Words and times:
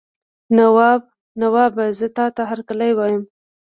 نوابه 1.43 1.85
زه 1.99 2.07
تاته 2.17 2.41
هرکلی 2.49 2.91
وایم. 2.97 3.23